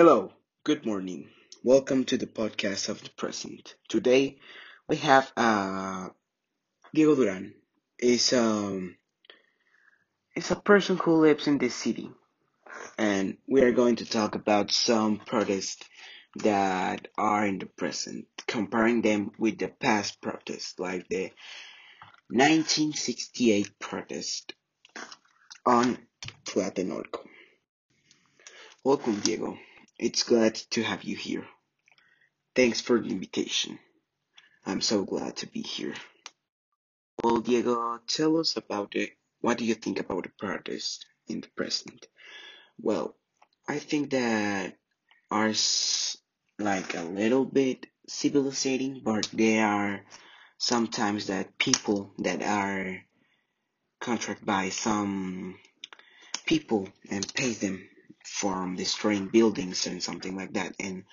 Hello, 0.00 0.32
good 0.64 0.86
morning. 0.86 1.28
Welcome 1.62 2.04
to 2.06 2.16
the 2.16 2.26
podcast 2.26 2.88
of 2.88 3.02
the 3.02 3.10
present. 3.10 3.74
Today 3.86 4.38
we 4.88 4.96
have 4.96 5.30
uh, 5.36 6.08
Diego 6.94 7.14
Duran. 7.14 7.52
Is 7.98 8.32
um 8.32 8.96
is 10.34 10.50
a 10.50 10.56
person 10.56 10.96
who 10.96 11.20
lives 11.20 11.46
in 11.48 11.58
this 11.58 11.74
city, 11.74 12.10
and 12.96 13.36
we 13.46 13.60
are 13.60 13.72
going 13.72 13.96
to 13.96 14.06
talk 14.06 14.36
about 14.36 14.70
some 14.70 15.18
protests 15.18 15.84
that 16.36 17.08
are 17.18 17.44
in 17.44 17.58
the 17.58 17.66
present, 17.66 18.24
comparing 18.46 19.02
them 19.02 19.32
with 19.38 19.58
the 19.58 19.68
past 19.68 20.22
protests, 20.22 20.78
like 20.78 21.10
the 21.10 21.30
1968 22.30 23.78
protest 23.78 24.54
on 25.66 25.98
Tlatelolco. 26.46 27.20
Welcome, 28.82 29.20
Diego. 29.20 29.58
It's 30.02 30.22
glad 30.22 30.54
to 30.70 30.82
have 30.82 31.04
you 31.04 31.14
here. 31.14 31.46
Thanks 32.56 32.80
for 32.80 32.98
the 32.98 33.10
invitation. 33.10 33.78
I'm 34.64 34.80
so 34.80 35.04
glad 35.04 35.36
to 35.36 35.46
be 35.46 35.60
here. 35.60 35.94
Well, 37.22 37.40
Diego, 37.42 38.00
tell 38.08 38.38
us 38.38 38.56
about 38.56 38.94
it. 38.94 39.10
What 39.42 39.58
do 39.58 39.66
you 39.66 39.74
think 39.74 40.00
about 40.00 40.22
the 40.22 40.30
protest 40.38 41.04
in 41.28 41.42
the 41.42 41.48
present? 41.48 42.06
Well, 42.80 43.14
I 43.68 43.78
think 43.78 44.12
that 44.12 44.78
are 45.30 45.52
like 46.58 46.94
a 46.94 47.02
little 47.02 47.44
bit 47.44 47.84
civilizing, 48.08 49.02
but 49.04 49.28
there 49.34 49.66
are 49.66 50.00
sometimes 50.56 51.26
that 51.26 51.58
people 51.58 52.14
that 52.20 52.40
are 52.42 53.02
contracted 54.00 54.46
by 54.46 54.70
some 54.70 55.58
people 56.46 56.88
and 57.10 57.34
pay 57.34 57.52
them 57.52 57.86
from 58.40 58.74
destroying 58.74 59.28
buildings 59.28 59.86
and 59.86 60.02
something 60.02 60.34
like 60.34 60.54
that. 60.54 60.74
And 60.80 61.04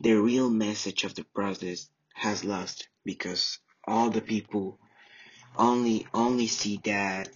the 0.00 0.14
real 0.14 0.50
message 0.50 1.04
of 1.04 1.14
the 1.14 1.22
protest 1.22 1.88
has 2.12 2.44
lost 2.44 2.88
because 3.04 3.60
all 3.86 4.10
the 4.10 4.20
people 4.20 4.80
only 5.56 6.08
only 6.12 6.48
see 6.48 6.80
that 6.84 7.28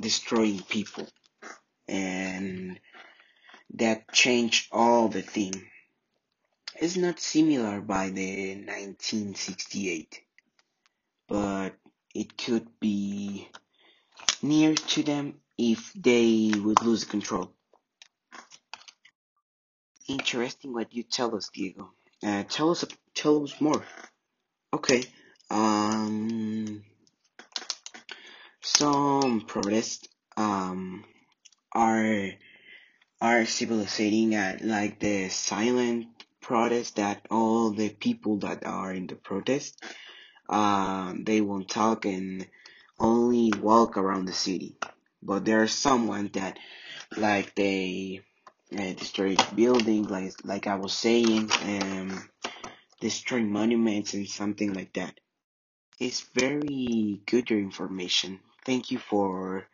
destroying 0.00 0.60
people 0.62 1.06
and 1.86 2.80
that 3.74 4.10
changed 4.12 4.68
all 4.72 5.08
the 5.08 5.22
thing. 5.22 5.54
It's 6.74 6.96
not 6.96 7.20
similar 7.20 7.80
by 7.80 8.10
the 8.10 8.56
1968, 8.56 10.20
but 11.28 11.70
it 12.14 12.36
could 12.36 12.66
be 12.80 13.48
near 14.42 14.74
to 14.74 15.02
them 15.04 15.34
if 15.56 15.92
they 15.92 16.50
would 16.56 16.82
lose 16.82 17.04
control. 17.04 17.52
Interesting 20.08 20.72
what 20.72 20.92
you 20.94 21.02
tell 21.02 21.34
us, 21.36 21.48
Diego. 21.52 21.90
Uh, 22.22 22.44
tell 22.48 22.70
us, 22.70 22.84
tell 23.14 23.42
us 23.44 23.60
more. 23.60 23.84
Okay. 24.72 25.04
Um, 25.50 26.82
some 28.62 29.40
protests 29.42 30.08
um 30.36 31.04
are 31.72 32.30
are 33.20 33.44
civilizating 33.44 34.34
at 34.34 34.62
like 34.64 34.98
the 35.00 35.28
silent 35.28 36.06
protest 36.40 36.96
that 36.96 37.26
all 37.30 37.70
the 37.70 37.88
people 37.90 38.38
that 38.38 38.64
are 38.66 38.92
in 38.92 39.06
the 39.06 39.16
protest 39.16 39.82
um 40.48 41.24
they 41.24 41.40
won't 41.40 41.68
talk 41.68 42.04
and 42.04 42.46
only 43.00 43.52
walk 43.60 43.96
around 43.96 44.26
the 44.26 44.32
city 44.32 44.76
but 45.22 45.44
there 45.44 45.62
are 45.62 45.68
someone 45.68 46.30
that 46.34 46.58
like 47.16 47.54
they 47.54 48.20
uh, 48.78 48.92
destroy 48.94 49.36
buildings 49.54 50.10
like 50.10 50.32
like 50.44 50.66
I 50.66 50.76
was 50.76 50.92
saying 50.94 51.50
um 51.64 52.28
destroy 53.00 53.40
monuments 53.42 54.14
and 54.14 54.28
something 54.28 54.74
like 54.74 54.92
that 54.94 55.18
it's 56.00 56.20
very 56.34 57.22
good 57.26 57.50
your 57.50 57.60
information 57.60 58.40
thank 58.66 58.90
you 58.90 58.98
for 58.98 59.66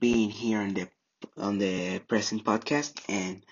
being 0.00 0.30
here 0.30 0.60
on 0.60 0.74
the 0.74 0.88
on 1.36 1.58
the 1.58 2.00
present 2.08 2.44
podcast 2.44 3.00
and 3.08 3.44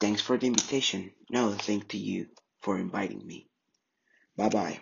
thanks 0.00 0.22
for 0.22 0.36
the 0.38 0.46
invitation. 0.46 1.12
No, 1.30 1.52
thank 1.52 1.88
to 1.88 1.98
you 1.98 2.28
for 2.60 2.78
inviting 2.78 3.26
me. 3.26 3.48
Bye 4.36 4.48
bye. 4.50 4.80